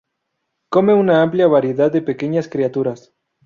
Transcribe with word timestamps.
Come 0.69 0.93
una 0.95 1.21
amplia 1.21 1.45
variedad 1.45 1.91
de 1.91 2.01
pequeñas 2.01 2.47
criaturas. 2.47 3.13